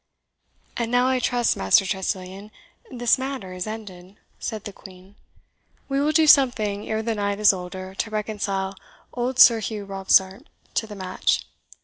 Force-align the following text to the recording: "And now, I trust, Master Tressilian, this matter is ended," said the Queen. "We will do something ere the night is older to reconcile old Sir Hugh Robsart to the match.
"And 0.77 0.89
now, 0.91 1.09
I 1.09 1.19
trust, 1.19 1.55
Master 1.55 1.85
Tressilian, 1.85 2.49
this 2.89 3.19
matter 3.19 3.53
is 3.53 3.67
ended," 3.67 4.15
said 4.39 4.63
the 4.63 4.73
Queen. 4.73 5.13
"We 5.89 5.99
will 6.01 6.11
do 6.11 6.25
something 6.25 6.89
ere 6.89 7.03
the 7.03 7.13
night 7.13 7.39
is 7.39 7.53
older 7.53 7.93
to 7.93 8.09
reconcile 8.09 8.73
old 9.13 9.37
Sir 9.37 9.59
Hugh 9.59 9.85
Robsart 9.85 10.47
to 10.73 10.87
the 10.87 10.95
match. 10.95 11.45